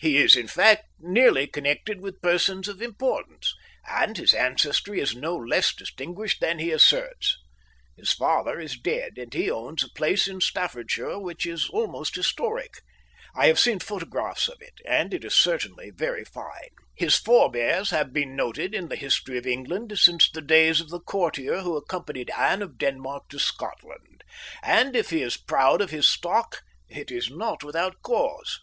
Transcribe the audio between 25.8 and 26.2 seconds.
of his